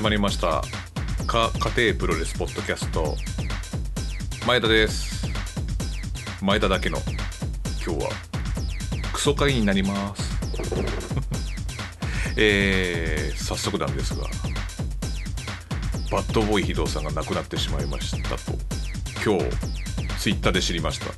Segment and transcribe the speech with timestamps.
[0.00, 0.62] 始まりました。
[1.26, 3.14] か家庭プロレスポッドキャスト。
[4.46, 5.28] 前田です。
[6.40, 6.96] 前田だけの
[7.84, 8.10] 今日は。
[9.12, 10.22] クソ会になります。
[12.38, 14.22] えー、早速なんですが。
[16.10, 18.58] バッドボーイ非道さんが亡くなってしまいましたと。
[19.22, 19.50] 今日
[20.18, 21.08] ツイッターで知りました。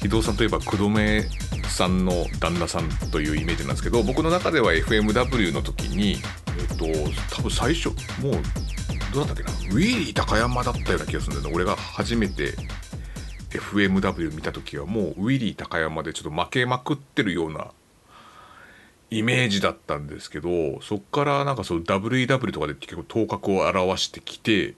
[0.00, 1.28] 非道さんといえば工藤目
[1.72, 6.16] さんの旦那さんというイメージなんですけど僕の中では FMW の時に
[6.58, 6.84] えっと
[7.34, 7.88] 多分最初
[8.20, 8.32] もう
[9.14, 9.50] どうだったっけな？
[9.50, 11.54] ウィーリー高山だったような気がするんだよね。
[11.54, 12.54] 俺が初めて
[13.50, 17.72] FMW 見た時はもうウィリー高山でちょっと負けまくってるような
[19.10, 24.74] イメージだったんですけどそっからなんかそう WEW とかで結構頭角を現してきて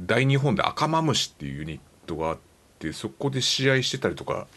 [0.00, 2.38] 大日本で赤マムシっていうユニットがあっ
[2.80, 4.48] てそこで試合してたりとか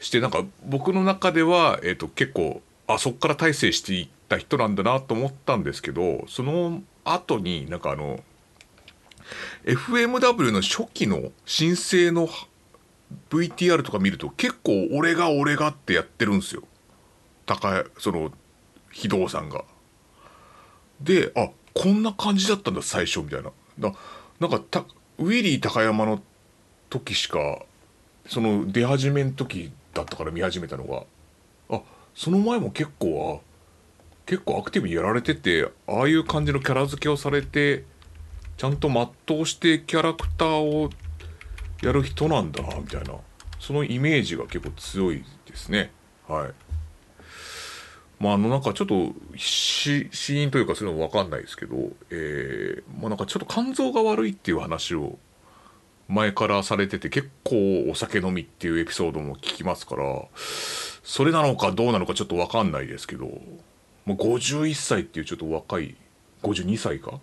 [0.00, 8.20] してなんか僕の中では、えー、と結構あそっから大成していった人なんだなと思ったんですけどその後になんかあの
[9.64, 12.28] FMW の初期の申請の
[13.30, 16.62] VTR とか見ると結構俺が俺がってやってるんですよ
[17.46, 18.32] 高その
[18.90, 19.64] 非道さんが。
[21.00, 23.50] であこんな感じだったんだ最初みたいな。
[23.78, 23.92] だ
[24.40, 24.84] なんかた
[25.18, 26.22] ウィリー高山の
[26.88, 27.58] 時しか
[28.26, 31.04] その出始めの時だったから見始めたのが。
[31.70, 31.80] あ
[32.14, 33.54] その前も結構あ
[34.26, 37.84] 結構アクティブにやられててああいう感じのキャラ付けをされて
[38.56, 40.90] ちゃんと全うしてキャラクターを
[41.82, 43.14] やる人なんだなみたいな。
[43.58, 45.90] そのイメージが結構強いですね。
[46.28, 46.52] はい。
[48.20, 51.76] まああのなんかちょっと死因というかそういうのも分かんないですけど
[52.10, 55.18] えー、まあなんかちょっと肝臓が悪いっていう話を
[56.08, 60.24] 前からされてて結構お酒飲みっていうエピソードも聞きますから
[61.02, 63.40] それなのかどうなのかちょっと分かんないですけども
[64.08, 65.96] う51歳っていうちょっと若い
[66.42, 67.20] 52歳か？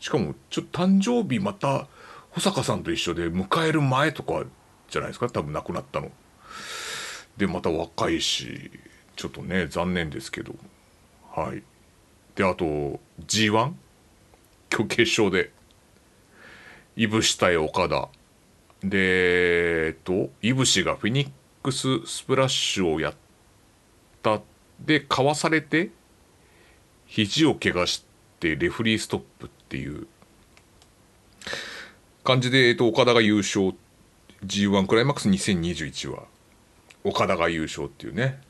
[0.00, 1.86] しかもちょっと誕生日また
[2.30, 4.42] 保坂さんと一緒で迎える前とか
[4.90, 5.30] じゃないですか？
[5.30, 6.10] 多分亡くなったの。
[7.36, 8.72] でまた若いし
[9.14, 10.56] ちょっとね残念ですけど。
[11.30, 11.62] はい。
[12.34, 12.64] であと
[13.24, 13.74] G1 今
[14.78, 15.52] 日決勝で。
[16.96, 18.08] いぶし対岡田
[18.82, 21.30] でえっといぶしがフェニッ
[21.62, 23.14] クススプラッシュをやっ
[24.22, 24.40] た。
[24.80, 25.90] でかわされて
[27.06, 28.04] 肘を怪我し
[28.40, 30.06] てレフリーストップっていう。
[32.24, 33.74] 感じで、えっと、岡田が優勝。
[34.44, 36.24] G1 クライマックス2021は
[37.04, 38.40] 岡田が優勝っていうね。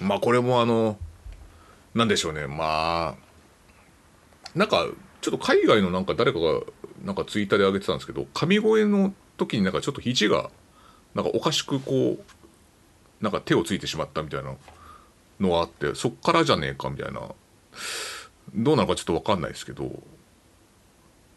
[0.00, 0.98] まあこれもあの
[1.94, 2.46] なんでしょうね。
[2.46, 3.16] まあ
[4.54, 4.86] なんか
[5.24, 6.60] ちょっと海外のなんか誰かが
[7.02, 10.50] なんかツイッターで上げてたんですけど神声の時になんかちょっと肘が
[11.14, 14.54] なんかおかしくこうなんか手をついてしまったみたいな
[15.40, 17.22] のがあってそっからじゃねえかみたいな
[18.54, 19.90] どうなのかちょっと分かんないですけど。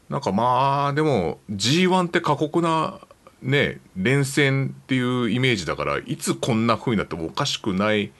[0.09, 3.01] なんかまあでも G1 って過酷な
[3.41, 8.13] ね連戦っていうイメージだからいつこんな風になってもおかしくない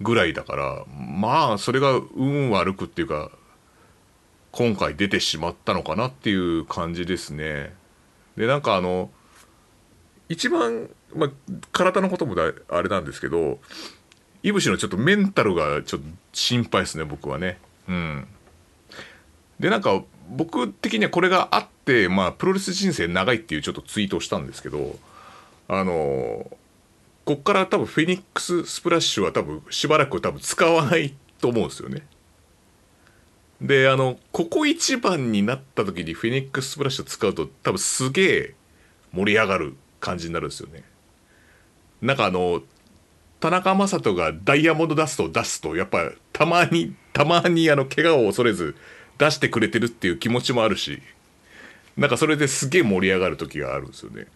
[0.00, 3.30] ぐらいだからまあそれが運悪くっていうか
[4.52, 7.72] 今回出てしまったのかなっていう感じですね。
[8.36, 9.10] でなんかあの
[10.28, 11.30] 一番、まあ、
[11.72, 12.34] 体のことも
[12.68, 13.58] あれなんですけど
[14.42, 17.58] いぶしのちょっとメンタルがちょっと心配ですね僕はね。
[17.88, 18.26] うん、
[19.58, 24.96] でなんか僕的にはこれがあってまあプロレス人生長いっていうちょっとツイートをしたんですけど
[25.68, 26.50] あの
[27.24, 32.06] こっから多分フェニックススプラッシュは多分しばらく多分使わないと思うんですよね。
[33.60, 38.54] であのここ一番になった時にフェニックススプラッシュ使うと多分すげえ
[39.12, 40.84] 盛り上がる感じになるんですよね。
[42.00, 42.62] なんかあの
[43.40, 48.76] 田中将人がダイヤモンドダストを出すとやっぱたまにたまにあの怪我を恐れず
[49.18, 51.02] 出してくれてるっていう気持ちもあるし
[51.96, 54.26] なんかそれですげえ盛り上がる時があるんですよね。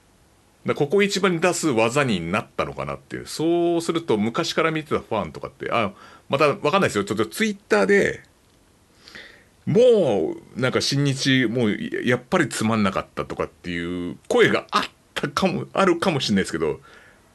[0.66, 5.92] だここ一番に出す技になったのかなっていうそうすると昔から見てたファンとかってあ
[6.28, 8.22] また分かんないですよちょっとツイッターで
[9.66, 14.82] もうなんか新日もうやっぱりつまんなかったとかっていう声があっ
[15.14, 16.80] たかもあるかもしれないですけど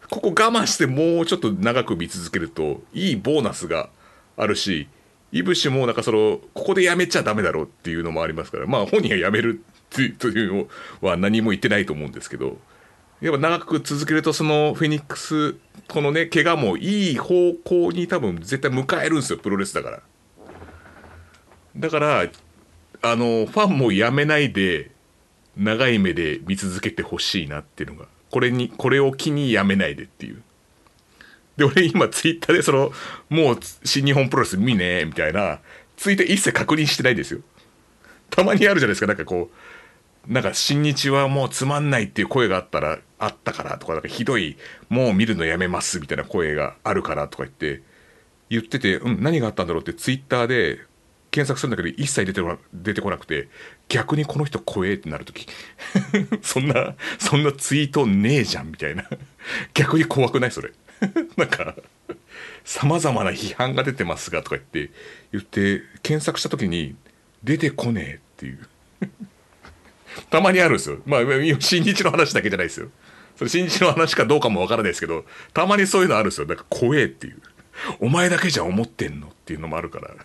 [0.09, 3.89] ここ我慢してもうちょっと長く見続けるといいボーナスが
[4.35, 4.87] あるし
[5.31, 10.67] いぶしもなんかそのここでやめちゃダメだろうっていうのもありますからまあ本人がやめるという
[11.01, 12.57] のは何も言ってないと思うんですけど
[13.21, 15.55] やっぱ長く続けるとそのフェニックス
[15.87, 20.01] このね怪我もいい方向に多分絶対迎えるんですよプロレスだから。
[21.77, 22.29] だから
[23.01, 24.91] あのファンもやめないで
[25.55, 30.41] 長い目で見続けてほしいなっていうのがこれにこれを機にやめないでっていう。
[31.55, 32.91] で俺今ツイッターでその
[33.29, 35.59] もう新日本プロレス見ねえみたいな
[35.95, 37.41] ツイート一切確認してないですよ。
[38.29, 39.49] たまにあるじゃないですかなんかこ
[40.29, 44.57] うなんか新日はもうつまんないっていう声があったらあったからとかなんかひどい
[44.89, 47.81] もう見るのやめますみたいな声があるからとか言って
[48.49, 50.79] 言ってて、うん、何があったんだろうってツイッターで
[51.37, 52.41] 検索するんだけど一切出て
[52.73, 53.47] 出てこなくて
[53.89, 55.45] 逆にこの人怖えってなる時。
[56.41, 59.07] そんなそんなツイートねえじゃんみたいな。
[59.75, 60.51] 逆に怖くない？
[60.51, 60.71] それ。
[61.37, 61.75] なんか
[62.65, 64.91] さまざまな批判が出てますがとか言って
[65.31, 66.95] 言って検索した時に
[67.43, 68.67] 出てこねえっていう。
[70.31, 70.97] たまにあるんですよ。
[71.05, 71.21] まあ
[71.59, 72.89] 新日の話だけじゃないですよ。
[73.35, 75.23] それ新日の話かどうかもわからないですけど
[75.53, 76.47] たまにそういうのあるんですよ。
[76.47, 77.41] なんか怖えっていう。
[77.99, 80.15] お前だけじゃ思ってんのっていうのもあるから。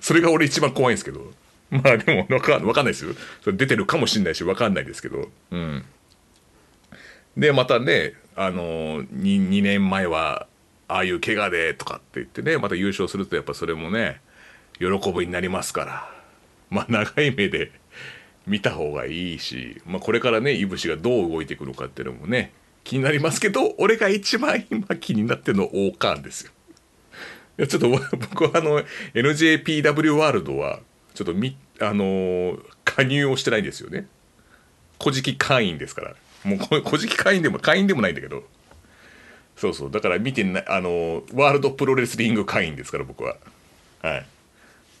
[0.00, 1.32] それが俺一番怖いんですけど。
[1.70, 2.84] まあでもわかんない。
[2.86, 3.14] ですよ。
[3.42, 5.30] それ出てるかもしんないしわかんないですけど。
[5.50, 5.84] うん。
[7.36, 10.46] でまたねあの 2, 2年前は
[10.86, 14.20] ああいう怪我でとかって言ってねまた優勝するとやっぱそれもね
[14.78, 16.10] 喜ぶになりますから。
[16.68, 17.72] まあ長い目で
[18.46, 22.52] 見た方がいいし、まあ、これからねいぶしがどう動いていくのかっていうのもね
[22.84, 26.52] 気になりますけど俺が一番今気になってるの王冠ですよ。
[27.58, 28.82] いやちょっと 僕はあの
[29.14, 30.80] NJPW ワールドは
[31.14, 34.06] ちょっとみあの、加入をしてないんですよね。
[35.00, 36.14] 古事記会員ですから。
[36.44, 38.44] もう 古事記会員でも会員でもないんだけど。
[39.56, 43.36] そうそうだから見てなあのワールドプロレスリング会員ですから僕は。
[44.00, 44.26] はい。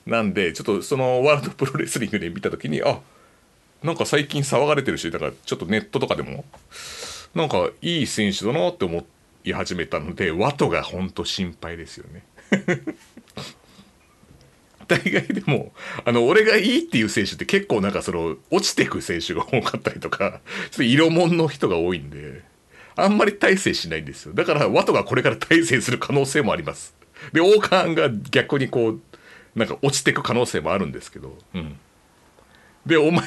[0.06, 3.00] なんでちょっとそのワールドプロレスリングで見た時にあ
[3.82, 6.44] なんか最近騒がれてるしだからちょっとネットとかでも
[7.34, 9.06] なんかいい選手だなって思
[9.44, 12.22] い始めたのでワトがほんと心配ですよね
[14.88, 15.72] 大概でも
[16.04, 20.40] あの俺がいいっていう選手って結構なんかその落ちてく選手が多かったりとか
[20.70, 22.42] ちょっと色物の人が多いんで
[22.94, 24.34] あんまり大成しないんですよ。
[24.34, 26.94] だからワトがこれから大成する可能性もあります。
[27.32, 29.00] で王冠が逆にこう
[29.54, 31.78] なんか落ちてく可能性もあるんですけどうん。
[32.84, 33.22] で、お前、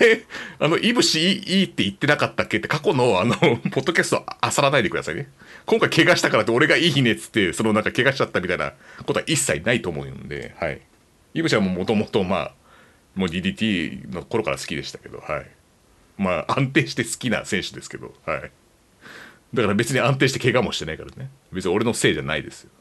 [0.59, 2.57] あの、いぶしいいって言ってなかったっけ？
[2.57, 3.35] って過去の、あの、
[3.71, 5.29] ポッドキャストあさらないでくださいね。
[5.65, 8.73] 今回怪我したからって俺がいいねっつって、そのなんか怪我しちゃったみたいな
[9.05, 10.81] ことは一切ないと思うんで、はい。
[11.33, 12.51] いぶしはもともとまあ、
[13.15, 15.45] もう DDT の頃から好きでしたけど、はい。
[16.17, 18.51] まあ、安定して好きな選手ですけど、はい。
[19.53, 21.29] だから別に安定して怪我もしてないからね。
[21.53, 22.71] 別に俺のせいじゃないですよ。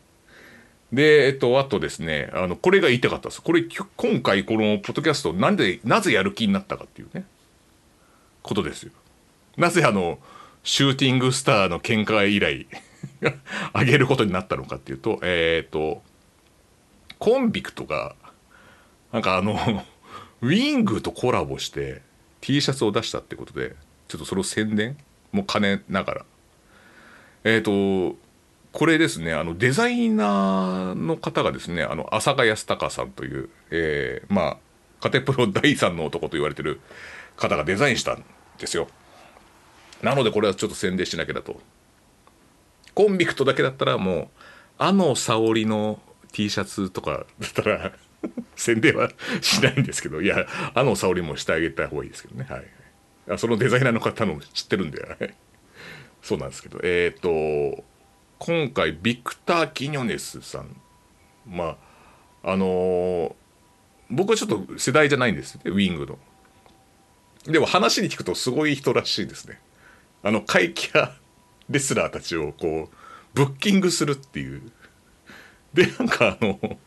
[0.93, 3.43] で、えっと、あとですね、あの、これが言いたかったです。
[3.43, 3.65] これ、
[3.97, 7.25] 今回このポッドキャスト、なんで、なぜやる気になったかっていうね、
[8.43, 8.93] ことですよ。
[9.57, 10.19] なぜあの、
[10.63, 12.67] シューティングスターの見解以来
[13.73, 16.03] あげることになったのかっていうと、えっ、と、
[17.19, 18.15] コンビクトが、
[19.13, 19.85] なんかあの
[20.41, 22.03] ウィングとコラボして
[22.41, 23.77] T シャツを出したってことで、
[24.09, 24.97] ちょっとそれを宣伝？
[25.33, 26.25] も兼ねながら。
[27.45, 28.17] えっ、と、
[28.75, 34.56] これですねあのデザイナーの方がですねあの浅賀康隆さんという、えー、まあ
[35.01, 36.81] カテプロ第3の男と言われてる
[37.37, 38.25] 方がデザインしたん
[38.58, 38.89] ですよ。
[40.03, 41.60] なのでこれはちょっと宣伝しなきゃだと。
[42.94, 44.29] コンビクトだけだったらもう
[44.79, 46.01] あの沙織の
[46.32, 47.93] T シャツとかだったら
[48.56, 49.08] 宣伝は
[49.41, 52.46] しないんですけどいやあの沙織もしてあげた方がいいですけどね。
[52.51, 52.58] は
[53.34, 53.39] い。
[53.39, 55.37] そのデザイナーの方の知ってるんで
[56.22, 56.81] そうなんですけど。
[56.82, 57.84] えっ、ー、と
[58.38, 60.76] 今回ビクター・キニョネスさん。
[61.46, 61.76] ま
[62.43, 63.34] ああのー、
[64.10, 66.19] 僕はちょっと世代じゃないんですねウィングの。
[67.46, 69.60] でも話に聞くとすごい人らしいですね。
[70.22, 71.17] あの怪奇派
[71.69, 72.96] レスラーたちをこう
[73.34, 74.62] ブッキングするっていう。
[75.72, 76.79] でなんかあの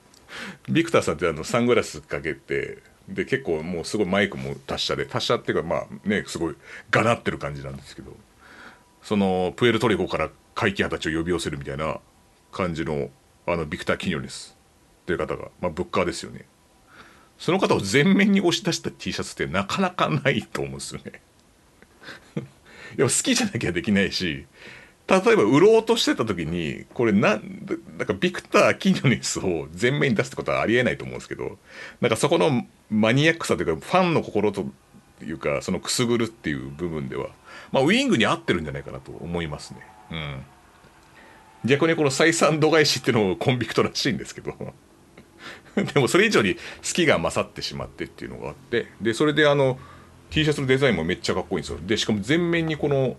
[0.70, 6.56] ビクターさんってあのサングラスかけてで結構もうすごいマイクも達者で達者っていうかまあねすごい
[6.90, 8.16] がなってる感じなんですけど。
[9.08, 12.00] そのプエルトリコから怪奇派たちを呼び寄せるみたいな
[12.52, 13.10] 感じの
[13.46, 14.58] あのビクター・キニョネス
[15.06, 16.46] という方が、まあ、ブッカーですよね。
[17.38, 21.22] その方を前面に押し出した T シャツってなかなかないと思うんですよね。
[22.98, 24.46] いや好きじゃなきゃできないし
[25.08, 31.60] 例えば売ろうとしてた時にこれなんなんかビクター・キニョネスを前面に出すってことはありえないと思うんですけど
[32.02, 34.66] なんかそこのマニアックさというかファンの心と
[35.22, 37.30] いうかそのくすぐるっていう部分では
[37.72, 39.82] まあ、ウィングに合ってるんじゃないかなと思いますね。
[40.12, 40.46] うん。
[41.66, 44.54] 逆にこの採算度外視っていうのをコンビクトらしいんですけど。
[45.94, 46.62] でもそれ以上に好
[46.94, 48.88] きが勝ってしまってっていうのがあって。
[49.02, 49.80] でそれであの
[50.30, 51.80] T シャツのデザインもめっちゃかっこいいんですよ。
[51.82, 53.18] でしかも全面にこの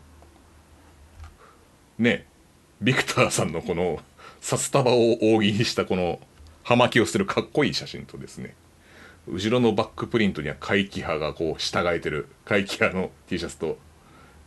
[1.99, 2.26] ね
[2.80, 4.00] ビクターさんのこの
[4.40, 6.21] 札束を扇にしたこの
[6.62, 8.54] 葉巻をするかっこいい写真とですね。
[9.26, 13.78] 後ろのバックプリントには怪奇派がこう従えてる怪奇派の T シャツと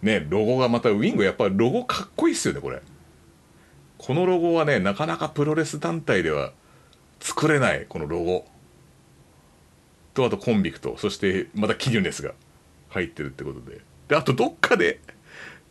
[0.02, 2.82] ねロゴがまたウィングやっぱロゴかっこいいっすよねこれ。
[3.98, 6.54] このロゴはねなかなかプロレス団体では
[7.20, 8.46] 作れないこのロゴ。
[10.14, 12.34] とあとコンビクトそしてまたキリュネスが
[12.90, 13.82] 入ってるってことで。
[14.08, 15.00] であとどっかで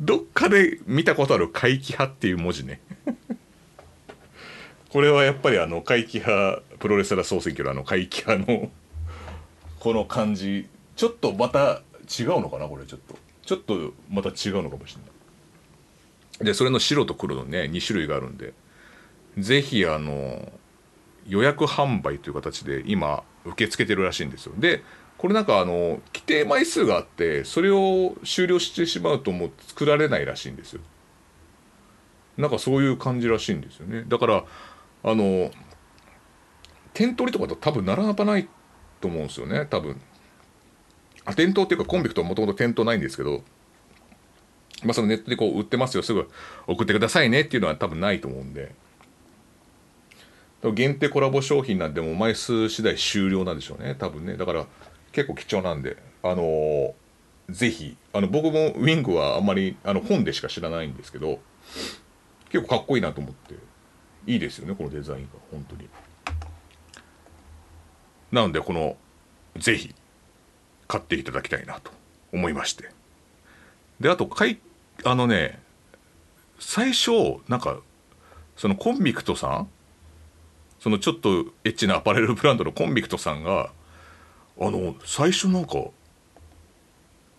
[0.00, 2.80] どっかで見たことある怪奇派っていう文字ね。
[4.88, 8.70] これはやっぱりあの怪奇派プロレスラー総選挙のあの怪奇派の
[9.78, 10.68] この感じ。
[10.96, 11.82] ちょっとまた
[12.18, 13.14] 違うのかなこれちょっと。
[13.50, 15.08] ちょっとまた違うのかもしれな
[16.40, 16.44] い。
[16.46, 18.54] でそれの白と黒のね2種類があるんで
[19.38, 20.52] ぜひあの
[21.26, 24.52] 予約販売という形で今受け付けてるらしいんですよ。
[24.56, 24.84] で
[25.18, 30.80] これなんかあの規定枚数があってそれを終了してしまうともう作られないらしいんですよ。
[32.38, 34.04] なんかそういう感じらしいんですよね。
[34.06, 34.44] だから
[35.02, 35.50] あの
[36.94, 38.48] 点取りとかと多分並ばない
[39.00, 40.00] と思うんですよね多分。
[41.34, 43.42] 店頭っていうかコンビクトはもともと店頭ないんですけど
[44.84, 46.02] まあそのネットでこう売ってますよ。
[46.02, 46.28] すぐ
[46.66, 48.74] 送ってくださいねっていうのは多分ないと思うんで。
[50.74, 53.94] 限定コラボ商品なんでも枚数次第終了なんでしょうね。
[53.98, 54.36] 多分ね。
[54.36, 54.66] だから
[55.12, 55.96] 結構貴重なんで。
[56.22, 56.92] あのー、
[57.48, 61.40] ぜひあの僕もウィングはあんまりあの本でしか知らないんですけど
[62.50, 63.54] 結構かっこいいなと思って。
[64.26, 65.30] いいですよねこのデザインが。
[65.50, 65.88] 本当に。
[68.32, 68.96] なのでこの
[69.56, 69.94] ぜひ
[70.90, 71.92] 買っていただきたいなと
[72.32, 72.90] 思いまして。
[74.00, 74.58] であとかい
[75.04, 75.60] あのね
[76.58, 77.78] 最初なんか
[78.56, 79.68] そのコンビクトさん
[80.80, 83.70] そのちょっとエッチなアパレルブランドのコンビクトさんが
[84.60, 85.78] あの最初なんか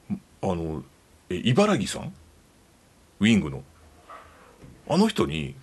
[0.09, 0.83] あの
[1.29, 2.13] え茨城さん？
[3.19, 3.63] ウィングの。
[4.87, 5.55] あの人に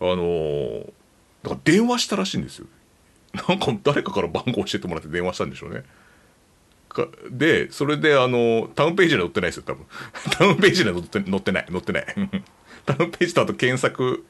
[0.00, 0.80] あの
[1.42, 2.66] だから電話したらしいんですよ。
[3.48, 5.84] なんか誰かから番号教えてもらって電話したんでしょうね。
[6.94, 9.86] かでそれであのタウンページには載ってないですよ多分
[10.32, 12.06] タウンページには載って載ってない載ってない
[12.86, 14.24] タウンページとあと検索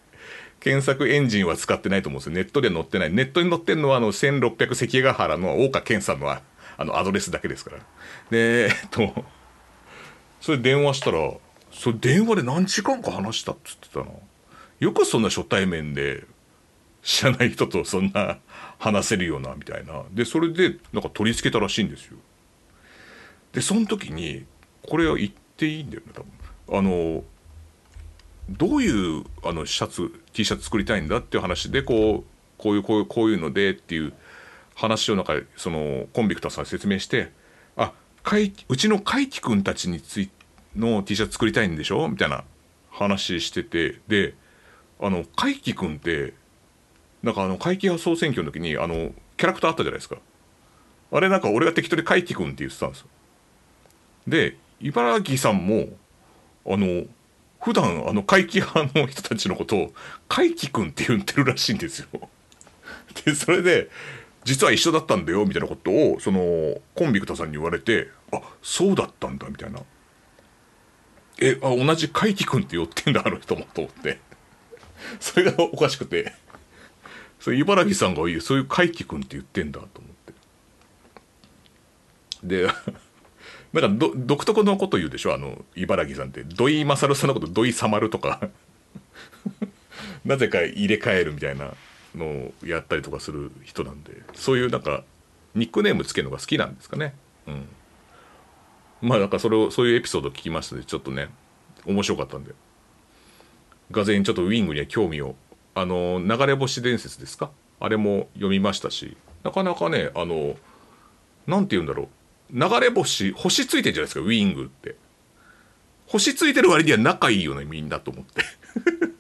[0.65, 2.33] 検索エンジンは使ってないと思うんですよ。
[2.33, 3.13] ネットで載ってない。
[3.13, 6.41] ネットに載ってるのは、あの、1600関ヶ原の大岡健さんのあ
[6.79, 7.79] のアドレスだけですから。
[8.31, 9.25] で、えっと、
[10.41, 11.35] それ電話したら、
[11.71, 14.07] それ電話で何時間か話したっつってたな。
[14.81, 16.25] よくそんな初対面で、
[17.03, 18.39] 知らない人とそんな
[18.79, 20.05] 話せるような、みたいな。
[20.13, 22.17] で、それで、なんか取り付けたらしいんですよ。
[23.55, 24.45] で、その時に、
[24.83, 26.23] これは言っていいんだよね、多
[26.69, 26.79] 分。
[26.79, 27.25] あの、
[28.51, 34.13] どういうあのシャツ T シャツ作りたいんだっていう話でこうこういうこういうこういうのでっていう
[34.75, 37.33] 話をなんかそのコンビクターさん説明して
[37.77, 37.93] 「あ
[38.23, 40.31] かいうちの海輝くんたちについ
[40.77, 42.45] の T シャツ作りたいんでしょ?」みたいな
[42.91, 44.35] 話しててで
[45.01, 46.35] あの海輝くんって
[47.23, 50.19] なんかあの会期派総選挙の時にあのキャラクターあったじゃないですか
[51.13, 53.07] あれなんか俺が適当に海輝くんって言ってたんですよ
[54.27, 55.89] で茨城さんも
[56.67, 57.05] あの
[57.61, 59.93] 普段あの怪奇派の人たちのことを
[60.29, 62.09] 怪奇くんって言ってるらしいんですよ。
[63.25, 63.91] でそれで
[64.45, 69.81] 実は一緒だったんだよみたいなことをそのコンビクタさんに言われてあそうだったんだみたいな。
[71.41, 74.21] えあ同じ怪奇くんって言ってんだあの人もと思って。
[75.19, 76.35] それがおかしくて。
[77.41, 80.33] それ茨城さんが言うそういう怪奇くんって言ってんだと思って。
[82.43, 82.69] で
[83.75, 85.35] なんか独特のこと言うでしょ？
[85.35, 86.45] あの茨城さんって。
[86.45, 88.49] 土井勝さんのこと土井さまるとか。
[90.25, 91.75] なぜか入れ替えるみたいな
[92.15, 94.23] のをやったりとかする人なんで。
[94.35, 95.05] そういうなんか
[95.55, 97.15] ニックネームつけるのが好きなんですかね。
[97.47, 97.69] うん。
[99.03, 101.29] まあなんかそれをそういうエピソード聞きましたのでちょっとね
[101.85, 102.53] 面白かったんで。
[103.91, 105.37] がぜんちょっとウィングには興味を。
[105.75, 107.51] あの流れ星伝説ですか？
[107.81, 109.17] あれも読みましたし。
[109.43, 110.57] なかなかねあの
[111.47, 112.09] 何て言うんだろう。
[112.53, 114.97] 流れ星星ついてるじゃないですかウィングって。
[116.07, 118.43] 星ついてる割には仲いいよねみんなと思って。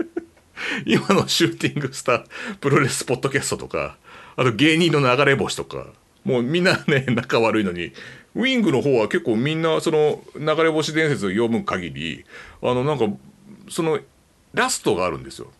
[0.87, 2.25] 今のシューティングスター
[2.61, 3.97] プロレスポッドキャストとか
[4.37, 5.87] あと芸人の流れ星とか。
[6.25, 7.93] もうみんなね 仲悪いのに。
[8.35, 12.25] ウィングの方は結構みんなその流れ星伝説を読む限り
[12.63, 13.07] あのなんか
[13.69, 14.01] その
[14.55, 15.53] ラストがあるんですよ。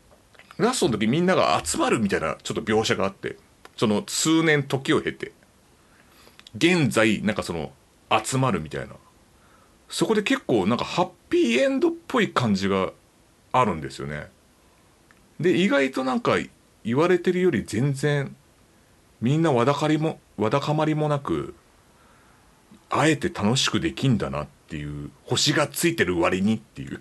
[0.57, 3.37] ラストの時みんなが集まるみたいなちょっと描写があって。
[3.77, 5.33] その数年時を経て。
[6.57, 7.73] 現在なんかその
[8.11, 8.95] 集まるみたいな。
[9.89, 12.93] そこで結構なんかハッピーエンドっぽい感じが
[13.53, 14.29] あるんですよね。
[15.41, 16.37] で意外となんか
[16.85, 18.35] 言われてるより全然
[19.21, 21.55] みんなわだかりもわだかまりもなく
[22.91, 27.01] あえて楽しくできんだなっていう星がついてる割にっていう。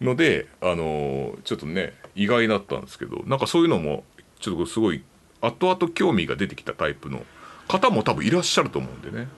[0.00, 4.04] のであのー、ちょっとね意外だったんですけどなんかそういうのも
[4.40, 5.02] ちょっとすごい
[5.40, 7.24] 後々興味が出てきたタイプの
[7.68, 9.28] 方も多分いらっしゃると思うんでね。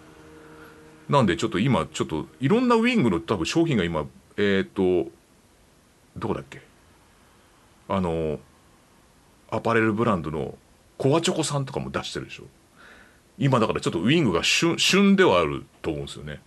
[1.09, 4.01] なんでちょっと今ちょっといろんなウィングの多分商品が今
[4.37, 5.11] えっ、ー、と
[6.17, 6.61] どこだっけ？
[7.89, 8.39] あの
[9.51, 10.59] アパレルブランドの
[10.99, 12.45] コアチョコさんとかも出してるでしょ。
[13.39, 16.43] 今だからちょっとウィングが旬旬ではあると思うんですよね。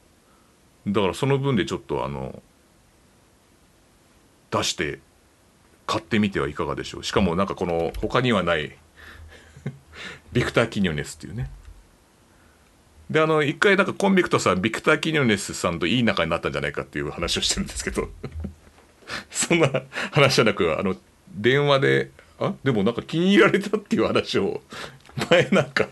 [0.87, 2.43] だからその分でちょっとあの
[4.51, 4.99] 出して
[5.87, 7.03] 買ってみてはいかがでしょう。
[7.03, 8.77] しかもなんかこの他にはない
[10.33, 11.49] ビクター・キニョネスっていうね。
[13.11, 18.09] であの一回なんかコンビクトさんビクター・キニョネスさんといい仲になったんじゃないかっていう話をしてるんですけど。
[19.29, 19.69] そんな
[20.11, 20.95] 話じゃなくあの
[21.35, 24.61] 電話であでもなんか気に入られたっていう話を
[25.29, 25.89] 前なんか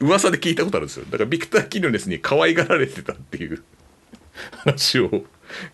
[0.00, 1.04] 噂で聞いたことあるんですよ。
[1.08, 3.62] だからビクター・キニョネスに可愛がられてたっていう。
[4.64, 5.24] 話を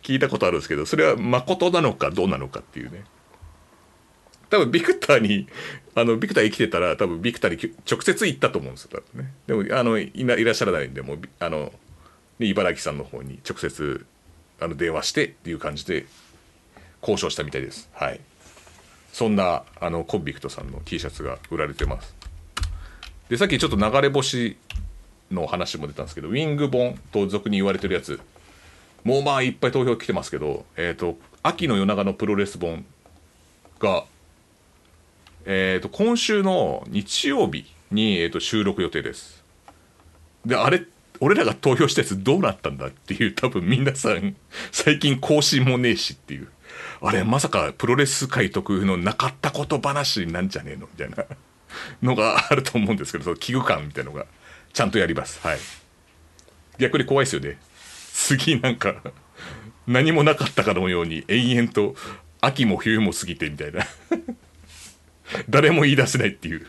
[0.02, 3.04] 聞いたことあるんですけどそれは誠なのかどうなのかっていうね。
[4.50, 5.48] 多分ビクターに
[5.94, 9.32] あのビクター生きてたら多分ビクターに直接行ったと思うんですよ多分ね。
[9.46, 11.72] でもあのいいらっしゃらないんでもうあの
[12.38, 14.06] 茨城さんの方に直接
[14.60, 16.06] あの電話してっていう感じで
[17.00, 17.88] 交渉したみたいです。
[17.92, 18.20] はい。
[19.12, 22.14] そんなあのコンビクトさんの T シャツが売られてます。
[23.28, 24.56] でさっきちょっと流れ星
[25.30, 28.20] の話も出たんですけどウィング本と俗に言われてるやつ
[29.04, 32.84] もうまあいっぱい投票来てますけどえっ、ー、と秋の夜長のプロレス本
[33.80, 34.04] が
[35.48, 39.44] えーと、今週の日曜日に、えーと、収録予定です。
[40.44, 40.84] であれ
[41.20, 44.36] 俺らが投票したやつどうなったんだっていう多分皆さん
[44.70, 46.48] 最近更新もねえしっていう。
[47.00, 51.24] あれまさかプロレス界特有のなかったこと話なんじゃねえのみたいな
[52.02, 54.26] のがあると思うんですけどその危惧感みたいのが
[54.72, 55.38] ちゃんとやります。
[55.46, 55.58] はい。
[56.78, 57.58] 逆に怖いですよね。
[58.12, 58.96] 次なんか
[59.86, 61.94] 何もなかったかのように延々と
[62.40, 63.86] 秋も冬も過ぎてみたいな。
[65.48, 66.66] 誰も言い出せないっていう。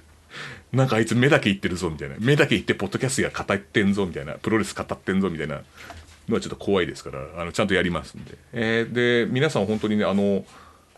[0.71, 2.15] なんかあいつ目だけ言ってるぞみたいな。
[2.19, 4.33] 目だけ言ってポッドキャストが語ってんぞみたいな。
[4.33, 5.61] プロレス語ってんぞみたいな
[6.27, 8.37] のはちょっと怖いですから、あの、ちゃんとやりますんで。
[8.53, 10.45] えー、で、皆さん本当にね、あの、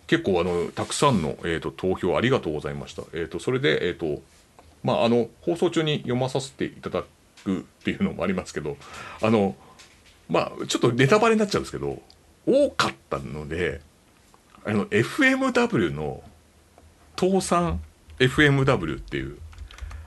[0.07, 3.03] 結構あの、たくさんの、えーと、投票ありがとうございました。
[3.13, 4.23] えっ、ー、と、それで、えっ、ー、と、
[4.83, 7.03] まあ、あの、放送中に読まさせていただ
[7.43, 8.77] くっていうのもありますけど、
[9.21, 9.55] あの、
[10.29, 12.01] まあ、ちょっとネタバレになっちゃうんですけど、
[12.47, 13.81] 多かったので、
[14.65, 16.23] あの、FMW の
[17.19, 17.81] 倒産
[18.19, 19.37] FMW っていう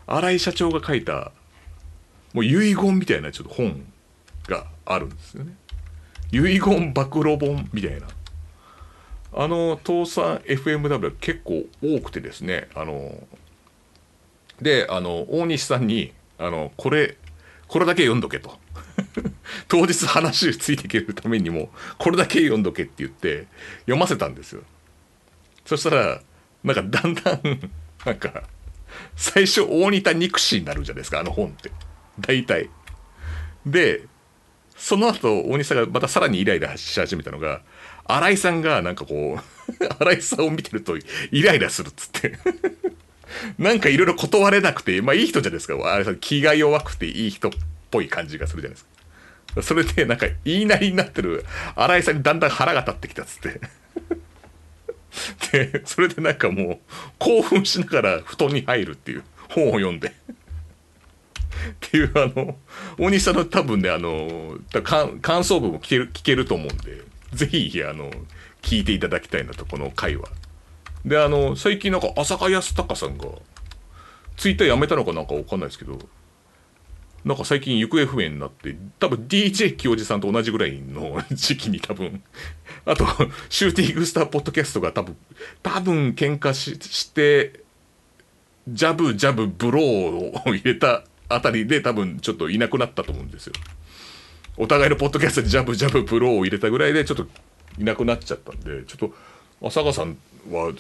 [0.07, 1.33] 新井社長が書いた
[2.33, 3.85] もう遺言みたいなちょっと本
[4.49, 5.53] があるんですよね。
[6.33, 8.07] 遺言暴露本みたいな。
[9.35, 13.15] あの倒産 FMW 結構多くてですねあの
[14.61, 17.17] であの大西さんにあのこれ
[17.69, 18.59] これだけ読んどけと。
[19.69, 23.47] 当日話ついていけるためにもこれだけ読んどけって言って
[23.81, 24.63] 読ませたんですよ。
[25.67, 26.23] そしたら
[26.65, 27.71] なんかだんだん
[28.05, 28.45] なんか
[29.17, 31.71] 最初大仁田憎しになるじゃないですかあの本って。
[32.21, 32.71] 大体。
[33.67, 34.07] で
[34.77, 37.61] その後大西さんがまたさらにイライラし始めたのが
[38.05, 40.97] 新井さんがなんかこう 新井さんを見てると
[41.31, 42.39] イライラするっつって。
[43.59, 45.75] なんかいろいろ断れなくてまあいい人じゃないですか。
[45.75, 47.53] 新井さん気が弱くていい人っ
[47.91, 48.87] ぽい感じがするじゃないです
[49.55, 49.63] か。
[49.63, 51.45] それでなんか言いなりになってる
[51.75, 53.61] 新井さんにだんだん腹が立ってきたっつって。
[55.53, 56.79] でそれでなんかもう
[57.19, 60.13] 興奮しながら布団に入るっていう本を読んでっ
[61.81, 62.57] ていうあの
[62.99, 68.11] 大西さんの多分ねあの感想文も聞ける聞けると思うんでぜひあの
[68.63, 70.29] 聞いていただきたいなとこの回は。
[71.05, 73.27] であの最近なんか浅香康隆さんが
[74.37, 75.99] ツイッターやめたのかなんか分かんないですけど
[77.25, 82.23] なんか最近行方不明になって多分 DJ 清治さんと同じぐらいの 時期に多分
[82.85, 83.07] あと
[83.49, 85.17] シューティングスターポッドキャストが多分
[85.63, 87.61] 多分喧嘩しして
[88.69, 93.53] ジャブジャブブローを入れたあたりで多分ちょっといなくなったと思うんですよ。
[94.57, 97.27] お互いのポッドキャストでジャブジャブブローを入れたぐらいでちょっと
[97.79, 99.11] いなくなっちゃったんでちょっ
[99.61, 100.17] と浅川さん
[100.51, 100.73] は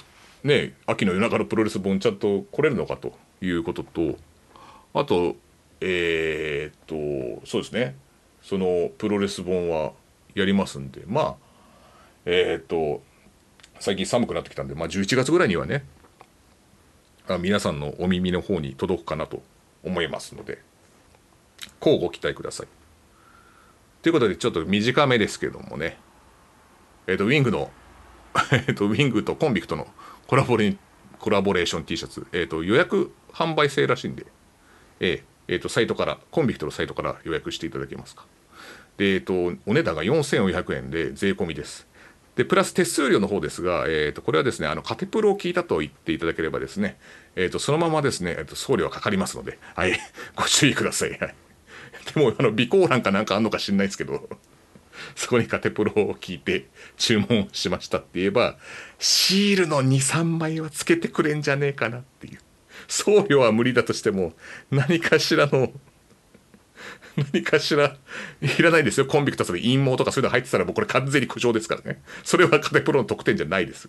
[0.44, 4.18] ね秋の夜中のプロレス本ちゃんと来れるのかということと
[4.92, 5.36] あと
[5.84, 7.96] えー、っとそうですね。
[8.40, 9.92] そのプロレス本は
[10.34, 11.02] やりますんで。
[11.06, 11.36] まあ
[12.24, 13.02] えー、っと
[13.80, 15.84] 最近寒くなってきたんで、まあ、11月ぐらいにはね
[17.26, 19.42] あ皆さんのお耳の方に届くかなと
[19.82, 20.60] 思いますので
[21.80, 22.68] こうご期待ください。
[24.02, 25.98] ということでちょっと短めですけどもね。
[27.08, 27.72] えっ、とウィングの
[28.68, 29.88] えっとウィングとコンビクトの
[30.28, 30.76] コラボレ
[31.18, 34.26] コラボレーション T シャツ、えっと予約販売制らしいんで、
[35.00, 38.24] えー、えー、とサイトからコンビクトのサイトから予約していただけますか？
[38.96, 41.86] で、えーと、お値段が4400円で税込みです。
[42.36, 46.96] でプラス手数料の方ですが、えー、とこれはですねあのカテプロを聞いたと言っていただければですね、
[47.36, 49.98] えー、とそのままですね、えー、と送料はかかりますので、はい、
[50.34, 51.18] ご注意ください、はい、
[52.14, 54.30] でもあの備考欄かなんかあんのか知んないですけど
[55.14, 58.56] そこにカテプロを聞いて注文しましたって言えば
[58.98, 62.38] シールの23枚はつけてくれんじゃねえかなっていう。
[62.92, 64.32] 送料は無理だとしても
[64.70, 65.72] 何かしらの
[67.32, 67.96] 何かしら
[68.40, 69.06] いらないですよ。
[69.06, 72.02] コンビクタスで陰謀とかそういうの入ってたらもうこれ完全に苦情ですからね。
[72.22, 73.88] それはカテプロの特典じゃないです。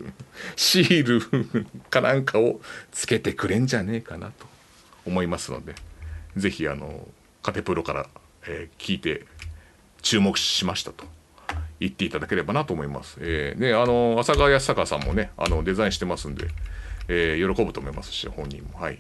[0.56, 2.62] シールかなんかを
[2.92, 4.54] つけてくれんじゃねえかなと。
[5.06, 5.76] 思いますので
[6.38, 7.08] 是非あの
[7.42, 8.08] カテプロから、
[8.48, 9.26] えー、聞いて
[10.02, 11.06] 注目しましたと。
[11.80, 13.18] 言っていただければなと思います。
[13.20, 16.48] えー、ね、あの浅川康隆さんもねあのデザインしてますんで、
[17.08, 19.00] えー、喜ぶと思いますし本人もはい。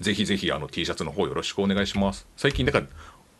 [0.00, 2.26] ぜひぜひあの T シャツの方よろしくお願いします。
[2.36, 2.86] 最近だから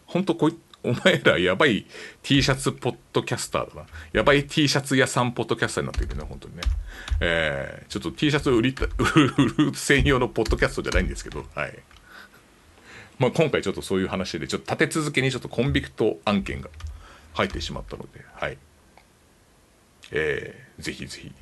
[0.07, 1.87] 本当こいお前らやばい
[2.23, 3.87] T シャツポッドキャスターだな。
[4.13, 6.63] やばい T シャツ屋さんポッドキャスターになってるね、本当にね。
[7.21, 11.79] えー、ちょっと T シャツ売りた、 売る専用のポッドキャストじゃないんですけど、はい。
[13.19, 16.69] まあ今回ちょっとそういう話で、ちょっと立て続けにちょっとコンビクト案件が
[17.33, 18.59] 入ってしまったので、はい。
[20.13, 21.33] えー、ぜひぜひ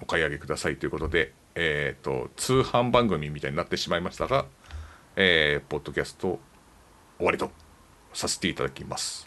[0.00, 4.46] お買い上げくださいということで、えっ、ー、と、通販番組みたいになってしまいましたが、
[5.16, 6.38] えー、ポッドキャスト
[7.18, 7.50] 終わりと
[8.12, 9.25] させていただきます。